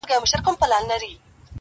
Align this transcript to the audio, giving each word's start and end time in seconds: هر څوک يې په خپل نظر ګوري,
هر 0.03 0.05
څوک 0.05 0.13
يې 0.39 0.43
په 0.45 0.51
خپل 0.55 0.71
نظر 0.75 0.89
ګوري, 0.89 1.11